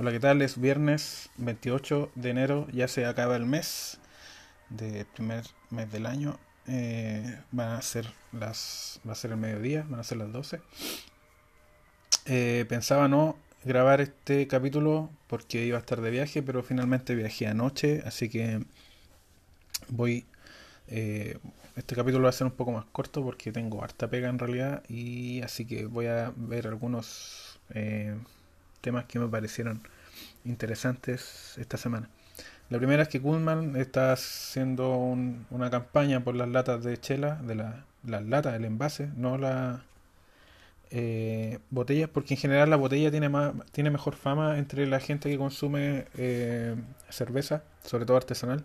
Hola, 0.00 0.12
¿qué 0.12 0.20
tal? 0.20 0.40
Es 0.40 0.58
viernes 0.58 1.28
28 1.36 2.10
de 2.14 2.30
enero, 2.30 2.66
ya 2.72 2.88
se 2.88 3.04
acaba 3.04 3.36
el 3.36 3.44
mes 3.44 3.98
del 4.70 5.04
primer 5.04 5.44
mes 5.68 5.92
del 5.92 6.06
año. 6.06 6.38
Eh, 6.66 7.38
van 7.52 7.72
a 7.72 7.82
ser 7.82 8.06
las, 8.32 8.98
va 9.06 9.12
a 9.12 9.14
ser 9.14 9.32
el 9.32 9.36
mediodía, 9.36 9.84
van 9.90 10.00
a 10.00 10.02
ser 10.02 10.16
las 10.16 10.32
12. 10.32 10.62
Eh, 12.24 12.64
pensaba 12.66 13.08
no 13.08 13.36
grabar 13.62 14.00
este 14.00 14.46
capítulo 14.46 15.10
porque 15.26 15.66
iba 15.66 15.76
a 15.76 15.80
estar 15.80 16.00
de 16.00 16.10
viaje, 16.10 16.42
pero 16.42 16.62
finalmente 16.62 17.14
viajé 17.14 17.48
anoche, 17.48 18.02
así 18.06 18.30
que 18.30 18.64
voy. 19.88 20.24
Eh, 20.88 21.36
este 21.76 21.94
capítulo 21.94 22.22
va 22.24 22.30
a 22.30 22.32
ser 22.32 22.46
un 22.46 22.54
poco 22.54 22.72
más 22.72 22.86
corto 22.86 23.22
porque 23.22 23.52
tengo 23.52 23.84
harta 23.84 24.08
pega 24.08 24.30
en 24.30 24.38
realidad 24.38 24.82
y 24.88 25.42
así 25.42 25.66
que 25.66 25.84
voy 25.84 26.06
a 26.06 26.32
ver 26.36 26.68
algunos 26.68 27.60
temas 28.80 29.04
que 29.06 29.18
me 29.18 29.28
parecieron 29.28 29.82
interesantes 30.44 31.54
esta 31.58 31.76
semana. 31.76 32.08
La 32.70 32.78
primera 32.78 33.02
es 33.02 33.08
que 33.08 33.18
Goodman 33.18 33.76
está 33.76 34.12
haciendo 34.12 34.94
una 35.50 35.70
campaña 35.70 36.20
por 36.20 36.36
las 36.36 36.48
latas 36.48 36.84
de 36.84 36.98
chela, 36.98 37.36
de 37.36 37.56
la, 37.56 37.84
las 38.04 38.24
latas, 38.24 38.54
el 38.54 38.64
envase, 38.64 39.08
no 39.16 39.38
las 39.38 39.80
eh, 40.92 41.58
botellas, 41.70 42.08
porque 42.08 42.34
en 42.34 42.40
general 42.40 42.70
la 42.70 42.76
botella 42.76 43.10
tiene, 43.10 43.28
más, 43.28 43.54
tiene 43.72 43.90
mejor 43.90 44.16
fama 44.16 44.58
entre 44.58 44.86
la 44.86 45.00
gente 45.00 45.30
que 45.30 45.38
consume 45.38 46.06
eh, 46.16 46.76
cerveza, 47.08 47.62
sobre 47.84 48.06
todo 48.06 48.16
artesanal. 48.16 48.64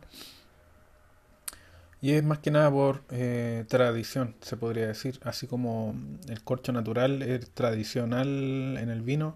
Y 2.01 2.11
es 2.13 2.23
más 2.23 2.39
que 2.39 2.51
nada 2.51 2.69
por 2.69 3.03
eh, 3.09 3.65
tradición, 3.67 4.35
se 4.41 4.57
podría 4.57 4.87
decir. 4.87 5.19
Así 5.23 5.47
como 5.47 5.95
el 6.29 6.43
corcho 6.43 6.71
natural 6.71 7.21
es 7.23 7.49
tradicional 7.51 8.77
en 8.77 8.89
el 8.89 9.01
vino, 9.01 9.35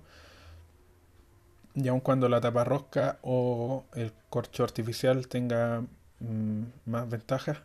y 1.83 1.87
aun 1.87 1.99
cuando 2.01 2.27
la 2.29 2.41
tapa 2.41 2.63
rosca 2.63 3.19
o 3.21 3.85
el 3.93 4.11
corcho 4.29 4.63
artificial 4.63 5.27
tenga 5.27 5.83
mm, 6.19 6.63
más 6.85 7.09
ventajas, 7.09 7.59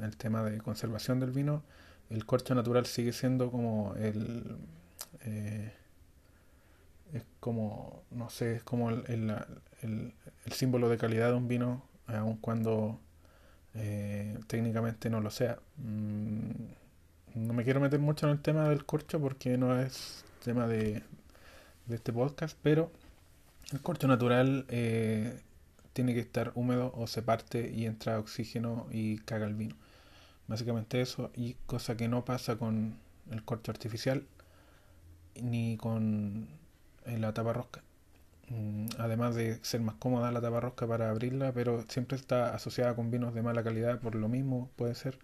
el 0.00 0.16
tema 0.16 0.42
de 0.42 0.58
conservación 0.58 1.20
del 1.20 1.32
vino, 1.32 1.62
el 2.10 2.24
corcho 2.24 2.54
natural 2.54 2.86
sigue 2.86 3.12
siendo 3.12 3.50
como 3.50 3.94
el... 3.96 4.56
Eh, 5.22 5.72
es 7.12 7.24
como, 7.40 8.02
no 8.10 8.28
sé, 8.30 8.56
es 8.56 8.64
como 8.64 8.90
el, 8.90 9.34
el, 9.82 10.12
símbolo 10.52 10.88
de 10.88 10.98
calidad 10.98 11.30
de 11.30 11.36
un 11.36 11.48
vino, 11.48 11.82
aun 12.06 12.36
cuando 12.36 12.98
eh, 13.74 14.38
técnicamente 14.48 15.08
no 15.08 15.20
lo 15.20 15.30
sea. 15.30 15.58
Mm, 15.76 16.50
no 17.34 17.52
me 17.52 17.64
quiero 17.64 17.80
meter 17.80 18.00
mucho 18.00 18.26
en 18.26 18.32
el 18.32 18.42
tema 18.42 18.68
del 18.68 18.84
corcho 18.84 19.20
porque 19.20 19.56
no 19.56 19.78
es 19.78 20.24
tema 20.44 20.66
de, 20.66 21.02
de 21.86 21.96
este 21.96 22.12
podcast, 22.12 22.58
pero 22.62 22.90
el 23.72 23.80
corcho 23.82 24.08
natural 24.08 24.66
eh, 24.68 25.40
tiene 25.92 26.14
que 26.14 26.20
estar 26.20 26.52
húmedo 26.54 26.92
o 26.94 27.06
se 27.06 27.22
parte 27.22 27.70
y 27.74 27.86
entra 27.86 28.18
oxígeno 28.18 28.86
y 28.90 29.18
caga 29.18 29.46
el 29.46 29.54
vino. 29.54 29.76
Básicamente 30.48 31.00
eso, 31.00 31.30
y 31.34 31.54
cosa 31.66 31.96
que 31.96 32.08
no 32.08 32.24
pasa 32.24 32.56
con 32.56 32.98
el 33.30 33.42
corcho 33.44 33.72
artificial 33.72 34.26
ni 35.42 35.76
con 35.76 36.48
la 37.06 37.32
tapa 37.34 37.52
rosca. 37.52 37.82
Mm, 38.48 38.86
además 38.98 39.34
de 39.34 39.58
ser 39.64 39.80
más 39.80 39.96
cómoda 39.96 40.30
la 40.30 40.40
tapa 40.40 40.60
rosca 40.60 40.86
para 40.86 41.10
abrirla, 41.10 41.52
pero 41.52 41.84
siempre 41.88 42.16
está 42.16 42.54
asociada 42.54 42.94
con 42.94 43.10
vinos 43.10 43.34
de 43.34 43.42
mala 43.42 43.64
calidad, 43.64 44.00
por 44.00 44.14
lo 44.14 44.28
mismo 44.28 44.70
puede 44.76 44.94
ser. 44.94 45.18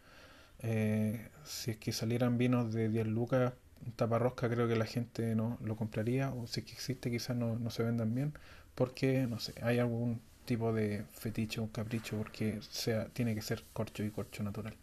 Eh, 0.60 1.28
si 1.44 1.72
es 1.72 1.76
que 1.78 1.92
salieran 1.92 2.38
vinos 2.38 2.72
de 2.72 2.88
10 2.88 3.06
lucas 3.08 3.52
taparrosca 3.96 4.48
creo 4.48 4.68
que 4.68 4.76
la 4.76 4.86
gente 4.86 5.34
no 5.34 5.58
lo 5.62 5.76
compraría 5.76 6.30
o 6.30 6.46
si 6.46 6.60
existe 6.60 7.10
quizás 7.10 7.36
no, 7.36 7.58
no 7.58 7.70
se 7.70 7.82
vendan 7.82 8.14
bien 8.14 8.32
porque 8.74 9.26
no 9.26 9.38
sé 9.40 9.54
hay 9.62 9.78
algún 9.78 10.20
tipo 10.44 10.72
de 10.72 11.04
fetiche 11.12 11.60
o 11.60 11.70
capricho 11.70 12.16
porque 12.16 12.60
sea 12.70 13.06
tiene 13.06 13.34
que 13.34 13.42
ser 13.42 13.64
corcho 13.72 14.02
y 14.02 14.10
corcho 14.10 14.42
natural. 14.42 14.74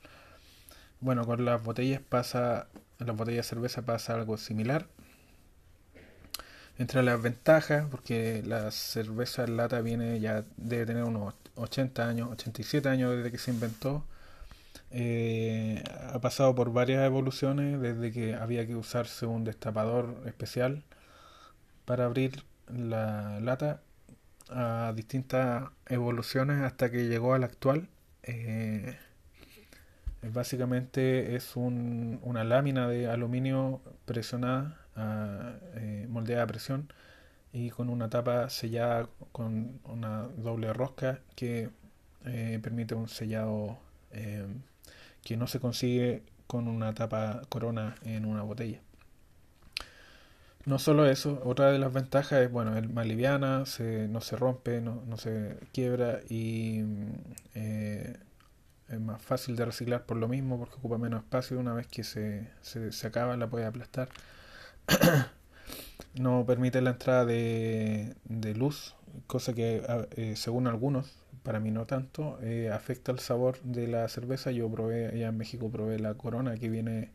Bueno 1.01 1.25
con 1.25 1.45
las 1.45 1.63
botellas 1.63 2.01
pasa 2.01 2.67
las 2.99 3.15
botellas 3.15 3.45
de 3.45 3.49
cerveza 3.49 3.81
pasa 3.83 4.15
algo 4.15 4.37
similar. 4.37 4.87
Entre 6.77 7.03
las 7.03 7.21
ventajas 7.21 7.85
porque 7.91 8.41
la 8.45 8.71
cerveza 8.71 9.43
en 9.43 9.57
lata 9.57 9.81
viene 9.81 10.19
ya 10.19 10.45
debe 10.57 10.85
tener 10.85 11.03
unos 11.03 11.33
80 11.55 12.07
años 12.07 12.29
87 12.31 12.87
años 12.87 13.15
desde 13.15 13.31
que 13.31 13.37
se 13.37 13.51
inventó 13.51 14.05
eh, 14.91 15.83
ha 16.13 16.19
pasado 16.19 16.55
por 16.55 16.73
varias 16.73 17.05
evoluciones 17.05 17.79
desde 17.79 18.11
que 18.11 18.35
había 18.35 18.65
que 18.65 18.75
usarse 18.75 19.25
un 19.25 19.43
destapador 19.43 20.23
especial 20.25 20.83
para 21.85 22.05
abrir 22.05 22.43
la 22.67 23.39
lata 23.39 23.81
a 24.49 24.93
distintas 24.95 25.69
evoluciones 25.87 26.61
hasta 26.63 26.89
que 26.91 27.07
llegó 27.07 27.33
a 27.33 27.39
la 27.39 27.45
actual. 27.47 27.89
Eh, 28.23 28.97
básicamente 30.33 31.35
es 31.35 31.55
un, 31.55 32.19
una 32.23 32.43
lámina 32.43 32.87
de 32.87 33.07
aluminio 33.07 33.81
presionada, 34.05 34.79
eh, 35.75 36.07
moldeada 36.09 36.43
a 36.43 36.47
presión 36.47 36.91
y 37.53 37.69
con 37.71 37.89
una 37.89 38.09
tapa 38.09 38.49
sellada 38.49 39.07
con 39.31 39.79
una 39.85 40.23
doble 40.37 40.73
rosca 40.73 41.21
que 41.35 41.69
permite 42.61 42.95
un 42.95 43.07
sellado 43.07 43.79
que 45.29 45.37
no 45.37 45.45
se 45.45 45.59
consigue 45.59 46.23
con 46.47 46.67
una 46.67 46.95
tapa 46.95 47.43
corona 47.49 47.93
en 48.03 48.25
una 48.25 48.41
botella. 48.41 48.79
No 50.65 50.79
solo 50.79 51.05
eso, 51.05 51.39
otra 51.45 51.71
de 51.71 51.77
las 51.77 51.93
ventajas 51.93 52.41
es, 52.41 52.51
bueno, 52.51 52.75
es 52.75 52.89
más 52.89 53.05
liviana, 53.05 53.67
se, 53.67 54.07
no 54.07 54.21
se 54.21 54.37
rompe, 54.37 54.81
no, 54.81 55.03
no 55.05 55.17
se 55.17 55.59
quiebra 55.71 56.21
y 56.29 56.83
eh, 57.53 58.17
es 58.87 58.99
más 58.99 59.21
fácil 59.21 59.55
de 59.55 59.65
reciclar 59.65 60.03
por 60.07 60.17
lo 60.17 60.27
mismo, 60.27 60.57
porque 60.57 60.77
ocupa 60.77 60.97
menos 60.97 61.21
espacio. 61.21 61.59
Una 61.59 61.75
vez 61.75 61.85
que 61.85 62.03
se, 62.03 62.49
se, 62.61 62.91
se 62.91 63.05
acaba, 63.05 63.37
la 63.37 63.51
puede 63.51 63.67
aplastar. 63.67 64.09
no 66.15 66.43
permite 66.47 66.81
la 66.81 66.89
entrada 66.89 67.23
de, 67.25 68.15
de 68.23 68.55
luz, 68.55 68.95
cosa 69.27 69.53
que, 69.53 69.83
eh, 70.15 70.35
según 70.35 70.65
algunos, 70.65 71.18
para 71.43 71.59
mí 71.59 71.71
no 71.71 71.85
tanto, 71.85 72.39
eh, 72.41 72.69
afecta 72.71 73.11
el 73.11 73.19
sabor 73.19 73.59
de 73.61 73.87
la 73.87 74.07
cerveza. 74.09 74.51
Yo 74.51 74.69
probé, 74.69 75.07
allá 75.07 75.27
en 75.27 75.37
México 75.37 75.69
probé 75.71 75.99
la 75.99 76.13
Corona 76.15 76.57
que 76.57 76.69
viene 76.69 77.11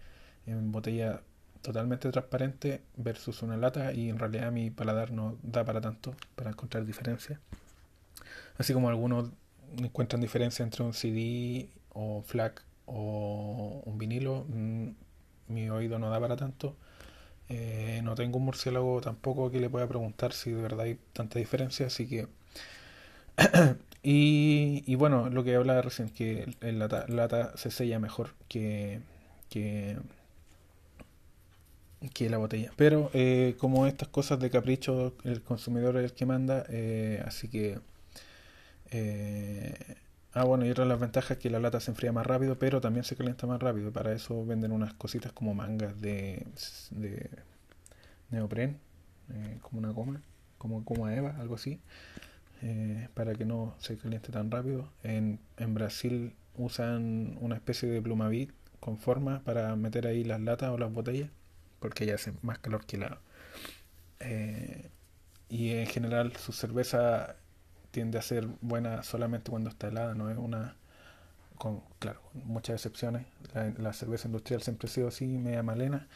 en 0.47 0.73
botella 0.73 1.23
totalmente 1.63 2.11
transparente 2.11 2.83
versus 2.97 3.43
una 3.43 3.57
lata 3.57 3.93
y 3.95 4.11
en 4.11 4.19
realidad 4.19 4.53
mi 4.53 4.71
paladar 4.71 5.13
no 5.13 5.39
da 5.43 5.65
para 5.65 5.81
tanto 5.81 6.15
para 6.37 6.51
encontrar 6.51 6.85
diferencia. 6.85 7.41
Así 8.59 8.73
como 8.75 8.89
algunos 8.89 9.31
encuentran 9.79 10.21
diferencia 10.21 10.63
entre 10.63 10.85
un 10.85 10.93
CD 10.93 11.71
o 11.91 12.23
FLAC 12.23 12.63
o 12.87 13.83
un 13.87 13.99
vinilo, 13.99 14.45
mm, 14.49 14.89
mi 15.49 15.71
oído 15.71 15.99
no 15.99 16.11
da 16.11 16.21
para 16.21 16.37
tanto. 16.37 16.77
Eh, 17.49 18.01
no 18.05 18.15
tengo 18.15 18.39
un 18.39 18.45
murciélago 18.45 19.01
tampoco 19.01 19.51
que 19.51 19.61
le 19.61 19.71
pueda 19.71 19.87
preguntar 19.87 20.33
si 20.33 20.51
de 20.53 20.63
verdad 20.63 20.81
hay 20.81 20.99
tanta 21.13 21.39
diferencia, 21.39 21.87
así 21.87 22.09
que 22.09 22.29
Y, 24.07 24.95
bueno, 24.97 25.31
lo 25.31 25.45
que 25.45 25.57
hablaba 25.57 25.81
recién, 25.81 26.11
que 26.11 26.55
el 26.61 26.79
lata, 26.79 27.07
lata 27.09 27.57
se 27.57 27.71
sella 27.71 27.99
mejor 27.99 28.35
que, 28.49 29.01
que, 29.49 29.97
que 32.13 32.29
la 32.29 32.37
botella. 32.37 32.71
Pero 32.77 33.11
eh, 33.15 33.57
como 33.59 33.87
estas 33.87 34.09
cosas 34.09 34.39
de 34.41 34.51
capricho, 34.51 35.15
el 35.25 35.43
consumidor 35.43 35.97
es 35.97 36.05
el 36.05 36.13
que 36.13 36.27
manda, 36.27 36.67
eh, 36.69 37.23
así 37.25 37.49
que... 37.49 37.81
Eh, 38.91 39.75
ah, 40.35 40.45
bueno, 40.45 40.67
y 40.67 40.71
otra 40.71 40.85
de 40.85 40.91
las 40.91 41.01
ventajas 41.01 41.33
es 41.33 41.39
que 41.39 41.49
la 41.49 41.59
lata 41.59 41.81
se 41.81 41.91
enfría 41.91 42.13
más 42.13 42.27
rápido, 42.27 42.59
pero 42.59 42.83
también 42.83 43.05
se 43.05 43.17
calienta 43.17 43.47
más 43.47 43.61
rápido. 43.63 43.91
Para 43.91 44.13
eso 44.13 44.45
venden 44.45 44.73
unas 44.73 44.93
cositas 44.93 45.33
como 45.33 45.55
mangas 45.55 45.99
de, 45.99 46.47
de 46.91 47.31
neopren, 48.29 48.79
como 49.63 49.79
una 49.79 49.91
goma, 49.93 50.21
como, 50.59 50.85
como 50.85 51.09
Eva, 51.09 51.37
algo 51.39 51.55
así 51.55 51.81
eh, 52.63 53.09
para 53.15 53.35
que 53.35 53.45
no 53.45 53.75
se 53.79 53.97
caliente 53.97 54.33
tan 54.33 54.51
rápido. 54.51 54.89
En, 55.03 55.39
en 55.57 55.75
Brasil 55.75 56.35
usan 56.57 57.37
una 57.41 57.57
especie 57.57 57.89
de 57.89 58.01
plumavit 58.01 58.51
con 58.81 58.99
forma 58.99 59.41
para 59.45 59.75
meter 59.77 60.07
ahí 60.07 60.25
las 60.25 60.41
latas 60.41 60.71
o 60.71 60.79
las 60.79 60.93
botellas, 60.93 61.31
porque 61.81 62.07
ya 62.07 62.17
hace 62.17 62.33
más 62.43 62.59
calor 62.59 62.85
que 62.85 62.99
la... 62.99 63.19
Eh, 64.21 64.91
y 65.49 65.71
en 65.71 65.87
general 65.87 66.37
su 66.37 66.53
cerveza 66.53 67.37
tiende 67.91 68.19
a 68.19 68.23
ser 68.23 68.47
buena 68.61 69.03
solamente 69.03 69.51
cuando 69.51 69.71
está 69.71 69.89
helada, 69.89 70.15
no 70.15 70.31
es 70.31 70.37
una... 70.37 70.77
Con, 71.57 71.83
claro, 71.99 72.21
muchas 72.35 72.75
excepciones. 72.75 73.27
La, 73.79 73.93
cerveza 73.93 74.27
industrial 74.29 74.61
siempre 74.61 74.89
ha 74.89 74.93
sido 74.93 75.09
así, 75.09 75.27
media 75.27 75.63
malena. 75.63 76.09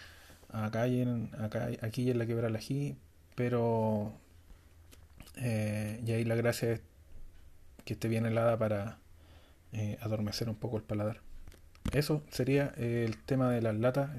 Acá, 0.50 0.82
hay 0.82 1.00
en, 1.00 1.30
acá 1.38 1.68
aquí 1.80 2.10
en 2.10 2.18
la 2.18 2.26
quebra 2.26 2.50
la 2.50 2.58
ají, 2.58 2.96
pero 3.36 4.12
eh, 5.36 5.77
y 6.08 6.12
ahí 6.12 6.24
la 6.24 6.34
gracia 6.36 6.72
es 6.72 6.80
que 7.84 7.92
esté 7.92 8.08
bien 8.08 8.24
helada 8.24 8.56
para 8.58 8.98
eh, 9.72 9.98
adormecer 10.00 10.48
un 10.48 10.56
poco 10.56 10.78
el 10.78 10.82
paladar. 10.82 11.20
Eso 11.92 12.22
sería 12.30 12.72
eh, 12.76 13.04
el 13.06 13.22
tema 13.22 13.50
de 13.50 13.60
las 13.62 13.76
latas. 13.76 14.10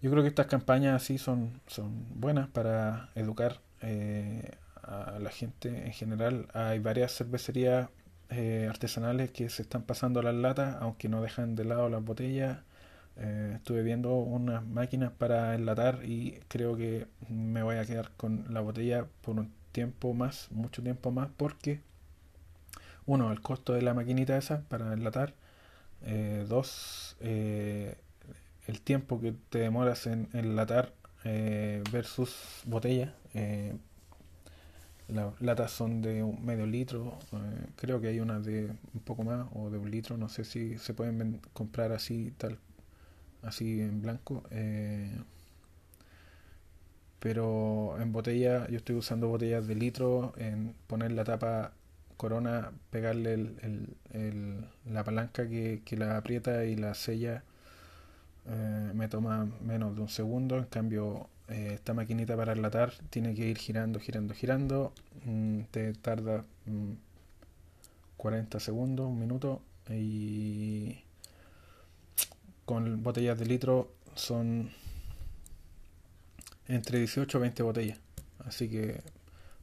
yo 0.00 0.10
creo 0.10 0.22
que 0.22 0.28
estas 0.28 0.46
campañas 0.46 1.02
así 1.02 1.18
son, 1.18 1.60
son 1.66 2.06
buenas 2.20 2.48
para 2.48 3.10
educar 3.14 3.60
eh, 3.82 4.50
a 4.82 5.18
la 5.18 5.30
gente 5.30 5.86
en 5.86 5.92
general. 5.92 6.48
Hay 6.54 6.78
varias 6.78 7.12
cervecerías 7.16 7.88
eh, 8.30 8.66
artesanales 8.68 9.30
que 9.32 9.48
se 9.48 9.62
están 9.62 9.82
pasando 9.82 10.22
las 10.22 10.34
latas, 10.34 10.76
aunque 10.80 11.08
no 11.08 11.22
dejan 11.22 11.56
de 11.56 11.64
lado 11.64 11.88
las 11.88 12.04
botellas. 12.04 12.58
Eh, 13.16 13.54
estuve 13.56 13.82
viendo 13.82 14.14
unas 14.14 14.64
máquinas 14.64 15.12
para 15.12 15.54
enlatar 15.54 16.04
y 16.04 16.40
creo 16.48 16.76
que 16.76 17.06
me 17.28 17.62
voy 17.62 17.76
a 17.76 17.84
quedar 17.84 18.12
con 18.16 18.46
la 18.54 18.60
botella 18.60 19.06
por 19.22 19.38
un 19.38 19.52
tiempo 19.72 20.14
más, 20.14 20.48
mucho 20.50 20.82
tiempo 20.82 21.10
más, 21.10 21.28
porque 21.36 21.80
uno, 23.06 23.32
el 23.32 23.40
costo 23.40 23.72
de 23.72 23.82
la 23.82 23.94
maquinita 23.94 24.36
esa 24.36 24.62
para 24.68 24.92
enlatar. 24.92 25.34
Eh, 26.02 26.46
dos, 26.48 27.16
eh, 27.20 27.96
el 28.66 28.80
tiempo 28.80 29.20
que 29.20 29.34
te 29.50 29.58
demoras 29.58 30.06
en 30.06 30.28
enlatar 30.32 30.92
eh, 31.24 31.82
versus 31.92 32.62
botella. 32.66 33.14
las 35.08 35.40
latas 35.40 35.72
son 35.72 36.02
de 36.02 36.22
un 36.22 36.44
medio 36.44 36.66
litro, 36.66 37.18
creo 37.76 38.00
que 38.00 38.08
hay 38.08 38.20
unas 38.20 38.44
de 38.44 38.70
un 38.94 39.00
poco 39.00 39.24
más 39.24 39.48
o 39.54 39.68
de 39.70 39.78
un 39.78 39.90
litro, 39.90 40.16
no 40.16 40.28
sé 40.28 40.44
si 40.44 40.78
se 40.78 40.94
pueden 40.94 41.40
comprar 41.52 41.90
así, 41.92 42.32
tal, 42.38 42.58
así 43.42 43.80
en 43.80 44.02
blanco. 44.02 44.44
Pero 47.20 47.96
en 48.00 48.12
botella, 48.12 48.66
yo 48.68 48.78
estoy 48.78 48.96
usando 48.96 49.28
botellas 49.28 49.66
de 49.66 49.74
litro, 49.74 50.32
en 50.38 50.74
poner 50.86 51.12
la 51.12 51.24
tapa 51.24 51.72
Corona 52.20 52.70
pegarle 52.90 53.38
la 54.84 55.04
palanca 55.04 55.48
que, 55.48 55.82
la 55.96 56.18
aprieta 56.18 56.66
y 56.66 56.76
la 56.76 56.92
sella 56.92 57.42
eh, 58.46 58.92
me 58.94 59.08
toma 59.08 59.48
menos 59.62 59.96
de 59.96 60.02
un 60.02 60.08
segundo. 60.10 60.58
En 60.58 60.64
cambio, 60.64 61.28
eh, 61.48 61.72
esta 61.74 61.94
maquinita 61.94 62.36
para 62.36 62.52
enlatar 62.52 62.92
tiene 63.08 63.34
que 63.34 63.48
ir 63.48 63.56
girando, 63.56 64.00
girando, 64.00 64.34
girando. 64.34 64.92
Mm, 65.24 65.60
te 65.70 65.94
tarda 65.94 66.44
40 68.18 68.58
mm, 68.58 68.60
segundos, 68.60 69.08
un 69.08 69.18
minuto. 69.18 69.62
Y 69.88 70.98
con 72.66 73.02
botellas 73.02 73.38
de 73.38 73.46
litro 73.46 73.92
son 74.14 74.70
entre 76.70 76.98
18 76.98 77.38
y 77.38 77.40
20 77.40 77.62
botellas. 77.62 77.98
Así 78.46 78.68
que 78.68 79.02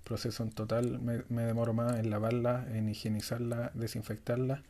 proceso 0.03 0.43
en 0.43 0.51
total 0.51 0.99
me, 0.99 1.41
demoro 1.43 1.73
más 1.73 1.99
en 1.99 2.09
lavarla, 2.09 2.65
en 2.71 2.89
higienizarla, 2.89 3.71
desinfectarla, 3.73 4.63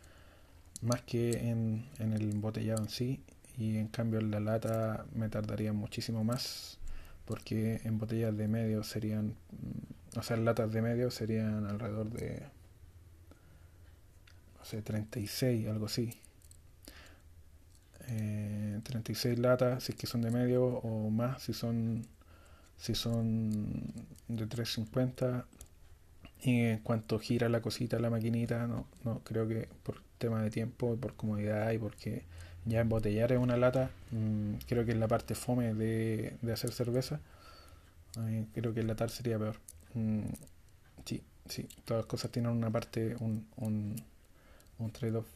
más 0.81 1.01
que 1.01 1.50
en, 1.50 1.86
el 2.00 2.31
embotellado 2.31 2.81
en 2.81 2.89
sí. 2.89 3.22
Y 3.57 3.78
en 3.78 3.88
cambio 3.88 4.19
en 4.19 4.31
la 4.31 4.39
lata 4.39 5.06
me 5.13 5.30
tardaría 5.30 5.74
muchísimo 5.74 6.24
más, 6.24 6.78
porque 7.25 7.81
en 7.84 7.98
botellas 7.98 8.38
de 8.38 8.48
medio 8.48 8.83
serían, 8.83 9.36
o 10.16 10.22
sea, 10.22 10.38
en 10.38 10.45
latas 10.45 10.72
de 10.72 10.81
medio 10.81 11.10
serían 11.12 11.66
alrededor 11.66 12.10
de, 12.12 12.44
no 14.60 14.66
sé, 14.66 14.81
36, 14.81 15.68
algo 15.68 15.88
así. 15.88 16.19
36 18.83 19.38
eh, 19.38 19.42
latas 19.42 19.83
si 19.83 19.92
es 19.92 19.98
que 19.98 20.07
son 20.07 20.22
de 20.22 20.31
medio 20.31 20.63
o 20.66 21.10
más 21.10 21.44
si 21.44 21.51
son 21.54 22.07
si 22.77 22.95
son 22.95 23.81
de 24.27 24.47
350 24.47 25.45
y 26.41 26.62
en 26.62 26.79
cuanto 26.79 27.19
gira 27.19 27.50
la 27.50 27.62
cosita 27.62 28.00
la 28.00 28.09
maquinita 28.09 28.68
no, 28.68 28.85
no 29.03 29.19
creo 29.24 29.47
que 29.47 29.68
por 29.83 30.01
tema 30.18 30.41
de 30.41 30.51
tiempo 30.51 30.95
por 30.97 31.15
comodidad 31.15 31.71
y 31.71 31.77
porque 31.77 32.24
ya 32.65 32.81
embotellar 32.81 33.31
es 33.31 33.39
una 33.39 33.57
lata 33.57 33.89
mm, 34.12 34.56
creo 34.68 34.85
que 34.85 34.91
es 34.91 34.97
la 34.97 35.07
parte 35.07 35.35
fome 35.35 35.74
de, 35.74 36.38
hacer 36.51 36.71
cerveza 36.71 37.19
creo 38.53 38.74
que 38.74 38.80
enlatar 38.80 39.12
sería 39.12 39.38
peor. 39.38 39.57
Mm, 39.94 40.21
sí 41.06 41.21
sí 41.47 41.68
todas 41.85 42.01
las 42.03 42.07
cosas 42.07 42.31
tienen 42.31 42.51
una 42.51 42.69
parte 42.69 43.15
un, 43.19 43.47
un, 43.57 43.95
un 44.80 44.91
trade-off 44.91 45.27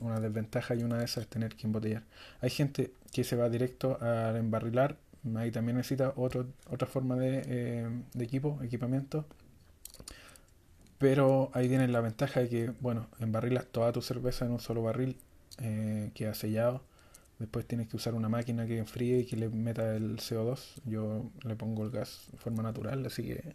una 0.00 0.20
desventaja 0.20 0.74
y 0.74 0.82
una 0.82 0.98
de 0.98 1.04
esas 1.04 1.24
es 1.24 1.28
tener 1.28 1.54
que 1.54 1.66
embotellar. 1.66 2.02
Hay 2.40 2.50
gente 2.50 2.92
que 3.12 3.24
se 3.24 3.36
va 3.36 3.48
directo 3.48 3.98
al 4.00 4.36
embarrilar 4.36 4.96
Ahí 5.36 5.50
también 5.50 5.76
necesita 5.76 6.12
otro, 6.16 6.46
otra 6.70 6.86
forma 6.86 7.16
de, 7.16 7.42
eh, 7.46 7.88
de 8.14 8.24
equipo, 8.24 8.58
equipamiento. 8.62 9.24
Pero 10.98 11.50
ahí 11.52 11.68
tienes 11.68 11.90
la 11.90 12.00
ventaja 12.00 12.40
de 12.40 12.48
que, 12.48 12.72
bueno, 12.80 13.08
embarrilas 13.20 13.66
toda 13.66 13.92
tu 13.92 14.00
cerveza 14.02 14.46
en 14.46 14.52
un 14.52 14.60
solo 14.60 14.82
barril, 14.82 15.16
eh, 15.58 16.10
queda 16.14 16.34
sellado. 16.34 16.82
Después 17.38 17.66
tienes 17.66 17.88
que 17.88 17.96
usar 17.96 18.14
una 18.14 18.28
máquina 18.30 18.66
que 18.66 18.78
enfríe 18.78 19.20
y 19.20 19.26
que 19.26 19.36
le 19.36 19.48
meta 19.50 19.94
el 19.94 20.18
CO2. 20.18 20.80
Yo 20.86 21.30
le 21.44 21.54
pongo 21.56 21.84
el 21.84 21.90
gas 21.90 22.28
de 22.32 22.38
forma 22.38 22.62
natural, 22.62 23.04
así 23.06 23.22
que 23.24 23.54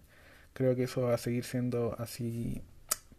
creo 0.53 0.75
que 0.75 0.83
eso 0.83 1.01
va 1.01 1.15
a 1.15 1.17
seguir 1.17 1.43
siendo 1.43 1.95
así 1.99 2.61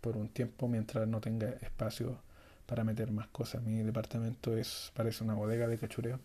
por 0.01 0.17
un 0.17 0.29
tiempo 0.29 0.69
mientras 0.69 1.09
no 1.09 1.21
tenga 1.21 1.49
espacio 1.51 2.19
para 2.67 2.85
meter 2.85 3.11
más 3.13 3.29
cosas. 3.29 3.63
Mi 3.63 3.83
departamento 3.83 4.57
es 4.57 4.93
parece 4.95 5.25
una 5.25 5.35
bodega 5.35 5.67
de 5.69 5.79
cachureo. 5.79 6.21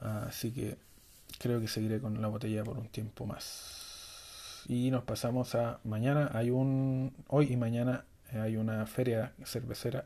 Así 0.00 0.52
que 0.52 0.76
creo 1.38 1.60
que 1.60 1.68
seguiré 1.68 2.00
con 2.00 2.20
la 2.20 2.28
botella 2.28 2.64
por 2.64 2.78
un 2.78 2.88
tiempo 2.88 3.26
más. 3.26 4.64
Y 4.68 4.90
nos 4.90 5.04
pasamos 5.04 5.54
a 5.54 5.80
mañana. 5.84 6.30
Hay 6.32 6.50
un. 6.50 7.12
Hoy 7.28 7.52
y 7.52 7.56
mañana 7.56 8.04
hay 8.32 8.56
una 8.56 8.86
feria 8.86 9.32
cervecera 9.44 10.04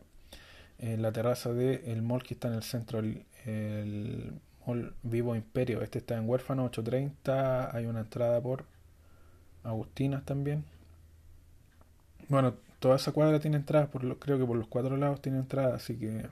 en 0.78 1.02
la 1.02 1.12
terraza 1.12 1.52
del 1.52 1.82
el 1.84 2.02
mall 2.02 2.22
que 2.22 2.34
está 2.34 2.48
en 2.48 2.54
el 2.54 2.62
centro, 2.62 2.98
el, 2.98 3.24
el 3.44 4.32
mall 4.66 4.94
Vivo 5.02 5.36
Imperio. 5.36 5.82
Este 5.82 5.98
está 5.98 6.16
en 6.16 6.28
Huérfano 6.28 6.64
830. 6.64 7.76
Hay 7.76 7.86
una 7.86 8.00
entrada 8.00 8.40
por 8.40 8.64
Agustinas 9.64 10.24
también. 10.24 10.64
Bueno, 12.28 12.54
toda 12.78 12.96
esa 12.96 13.12
cuadra 13.12 13.40
tiene 13.40 13.56
entrada, 13.56 13.86
por 13.86 14.18
creo 14.18 14.38
que 14.38 14.44
por 14.44 14.56
los 14.56 14.68
cuatro 14.68 14.96
lados 14.96 15.20
tiene 15.20 15.38
entrada, 15.38 15.76
así 15.76 15.96
que 15.96 16.26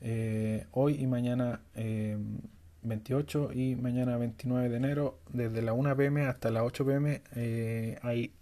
eh, 0.00 0.66
hoy 0.72 1.00
y 1.00 1.06
mañana 1.06 1.60
eh, 1.74 2.18
28 2.82 3.50
y 3.52 3.76
mañana 3.76 4.16
29 4.16 4.68
de 4.68 4.76
enero, 4.76 5.18
desde 5.32 5.62
la 5.62 5.72
1 5.72 5.96
pm 5.96 6.26
hasta 6.26 6.50
las 6.50 6.64
8 6.64 6.86
pm, 6.86 7.22
eh, 7.36 7.98
hay, 8.02 8.32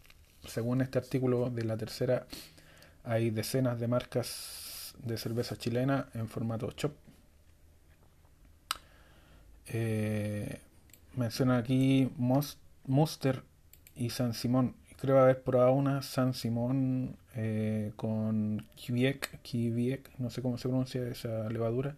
según 0.47 0.81
este 0.81 0.99
artículo 0.99 1.51
de 1.51 1.65
la 1.65 1.77
tercera, 1.77 2.27
hay 3.05 3.31
decenas 3.31 3.79
de 3.79 3.89
marcas 3.89 4.95
de 5.05 5.17
cerveza 5.19 5.57
chilena 5.57 6.09
en 6.15 6.29
formato 6.29 6.71
shop. 6.77 6.93
Eh, 9.67 10.61
menciona 11.17 11.59
aquí 11.59 12.11
Muster 12.87 13.43
y 13.95 14.11
San 14.11 14.35
Simón. 14.35 14.75
Creo 15.01 15.19
haber 15.19 15.43
probado 15.43 15.73
una 15.73 16.03
San 16.03 16.35
Simón 16.35 17.17
eh, 17.35 17.93
con 17.97 18.67
Kiviek, 18.77 20.11
no 20.19 20.31
sé 20.31 20.43
cómo 20.43 20.59
se 20.59 20.69
pronuncia 20.69 21.07
esa 21.09 21.49
levadura 21.49 21.97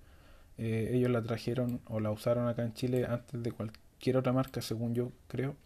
eh, 0.59 0.91
ellos 0.93 1.11
la 1.11 1.23
trajeron 1.23 1.81
o 1.87 2.01
la 2.01 2.11
usaron 2.11 2.49
acá 2.49 2.63
en 2.63 2.75
Chile 2.75 3.07
antes 3.09 3.43
de 3.43 3.53
cualquier 3.53 4.17
otra 4.17 4.33
marca, 4.33 4.61
según 4.63 4.95
yo 4.95 5.13
creo. 5.29 5.57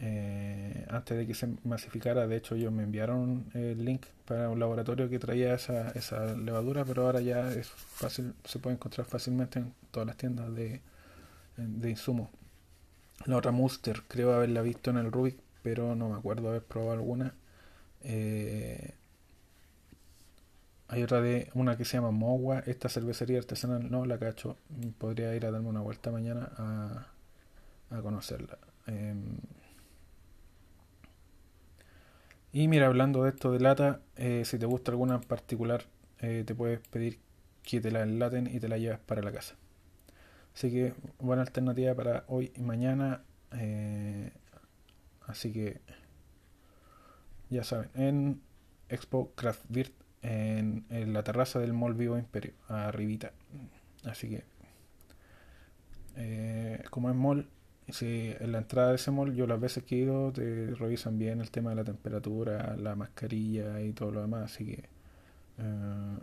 Eh, 0.00 0.86
antes 0.90 1.18
de 1.18 1.26
que 1.26 1.34
se 1.34 1.48
masificara, 1.64 2.26
de 2.28 2.36
hecho 2.36 2.54
ellos 2.54 2.72
me 2.72 2.84
enviaron 2.84 3.46
el 3.54 3.84
link 3.84 4.06
para 4.26 4.48
un 4.48 4.60
laboratorio 4.60 5.08
que 5.10 5.18
traía 5.18 5.54
esa, 5.54 5.90
esa 5.90 6.36
levadura, 6.36 6.84
pero 6.84 7.06
ahora 7.06 7.20
ya 7.20 7.50
es 7.52 7.68
fácil, 7.68 8.34
se 8.44 8.60
puede 8.60 8.76
encontrar 8.76 9.06
fácilmente 9.06 9.58
en 9.58 9.74
todas 9.90 10.06
las 10.06 10.16
tiendas 10.16 10.54
de, 10.54 10.80
de 11.56 11.90
insumos. 11.90 12.30
La 13.26 13.36
otra 13.36 13.50
Muster, 13.52 14.02
creo 14.06 14.32
haberla 14.32 14.62
visto 14.62 14.90
en 14.90 14.98
el 14.98 15.10
Rubik, 15.10 15.36
pero 15.62 15.94
no 15.96 16.08
me 16.08 16.16
acuerdo 16.16 16.48
haber 16.50 16.62
probado 16.62 16.92
alguna. 16.92 17.34
Eh, 18.02 18.94
hay 20.88 21.02
otra 21.02 21.20
de 21.20 21.50
una 21.54 21.76
que 21.76 21.84
se 21.84 21.98
llama 21.98 22.10
Mogua. 22.10 22.60
Esta 22.60 22.88
cervecería 22.88 23.38
artesanal 23.38 23.90
no 23.90 24.06
la 24.06 24.18
cacho. 24.18 24.56
Podría 24.98 25.34
ir 25.34 25.44
a 25.44 25.50
darme 25.50 25.68
una 25.68 25.82
vuelta 25.82 26.10
mañana 26.10 26.50
a, 27.90 28.00
conocerla. 28.02 28.58
Em, 28.86 29.38
y 32.52 32.68
mira, 32.68 32.86
hablando 32.86 33.24
de 33.24 33.30
esto 33.30 33.52
de 33.52 33.60
lata, 33.60 34.00
eh, 34.16 34.42
si 34.46 34.58
te 34.58 34.64
gusta 34.64 34.90
alguna 34.90 35.16
en 35.16 35.20
particular, 35.20 35.84
eh, 36.20 36.44
te 36.46 36.54
puedes 36.54 36.80
pedir 36.88 37.18
que 37.62 37.80
te 37.80 37.90
la 37.90 38.02
enlaten 38.02 38.46
y 38.46 38.58
te 38.58 38.68
la 38.68 38.78
llevas 38.78 39.00
para 39.00 39.22
la 39.22 39.30
casa. 39.30 39.56
Así 40.54 40.70
que 40.70 40.94
buena 41.18 41.42
alternativa 41.42 41.94
para 41.94 42.24
hoy 42.28 42.50
y 42.56 42.62
mañana. 42.62 43.22
Eh, 43.52 44.32
así 45.26 45.52
que 45.52 45.80
ya 47.50 47.62
saben, 47.64 47.90
en 47.94 48.40
Expo 48.88 49.32
Craft 49.34 49.64
Beer 49.68 49.92
en, 50.22 50.84
la 51.12 51.22
terraza 51.22 51.58
del 51.58 51.72
Mall 51.72 51.94
Vivo 51.94 52.18
Imperio, 52.18 52.52
arribita. 52.68 53.32
Así 54.04 54.28
que, 54.28 54.44
eh, 56.16 56.82
como 56.90 57.10
es 57.10 57.16
mall, 57.16 57.48
si 57.88 58.34
en 58.38 58.52
la 58.52 58.58
entrada 58.58 58.90
de 58.90 58.96
ese 58.96 59.10
mall, 59.10 59.34
yo 59.34 59.46
las 59.46 59.60
veces 59.60 59.84
que 59.84 59.96
he 59.96 59.98
ido, 60.00 60.32
te 60.32 60.74
revisan 60.74 61.18
bien 61.18 61.40
el 61.40 61.50
tema 61.50 61.70
de 61.70 61.76
la 61.76 61.84
temperatura, 61.84 62.76
la 62.76 62.94
mascarilla 62.96 63.80
y 63.80 63.92
todo 63.92 64.10
lo 64.10 64.20
demás. 64.20 64.52
Así 64.52 64.66
que, 64.66 64.84
eh, 65.58 66.18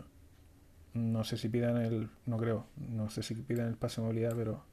no 0.94 1.24
sé 1.24 1.36
si 1.36 1.48
pidan 1.48 1.76
el, 1.78 2.08
no 2.26 2.38
creo, 2.38 2.66
no 2.76 3.10
sé 3.10 3.22
si 3.22 3.34
pidan 3.34 3.68
el 3.68 3.76
pase 3.76 4.00
de 4.00 4.06
movilidad, 4.06 4.34
pero 4.36 4.64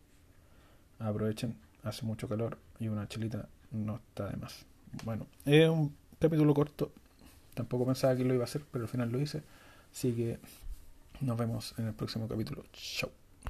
aprovechen. 0.99 1.55
hace 1.83 2.05
mucho 2.05 2.29
calor 2.29 2.57
y 2.79 2.87
una 2.87 3.07
chelita 3.07 3.49
no 3.71 3.97
está 3.97 4.29
de 4.29 4.37
más. 4.37 4.65
Bueno, 5.03 5.27
es 5.45 5.67
un 5.67 5.95
capítulo 6.19 6.53
corto, 6.53 6.91
tampoco 7.53 7.85
pensaba 7.85 8.15
que 8.15 8.23
lo 8.23 8.33
iba 8.33 8.43
a 8.43 8.45
hacer, 8.45 8.63
pero 8.71 8.85
al 8.85 8.89
final 8.89 9.11
lo 9.11 9.19
hice. 9.19 9.43
Así 9.91 10.13
que 10.13 10.39
nos 11.21 11.37
vemos 11.37 11.73
en 11.77 11.87
el 11.87 11.93
próximo 11.93 12.27
capítulo. 12.27 12.63
Chao. 12.73 13.22